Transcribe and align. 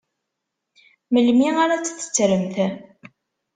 Melmi 1.13 1.49
ara 1.63 1.77
tt-tettremt? 1.81 2.55